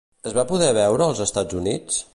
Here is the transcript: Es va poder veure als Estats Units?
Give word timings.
Es 0.29 0.33
va 0.37 0.45
poder 0.51 0.71
veure 0.79 1.07
als 1.09 1.23
Estats 1.27 1.61
Units? 1.63 2.05